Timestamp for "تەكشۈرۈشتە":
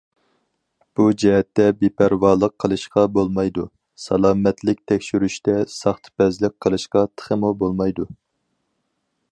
4.93-5.57